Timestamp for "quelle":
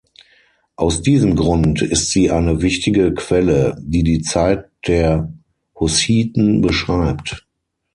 3.13-3.77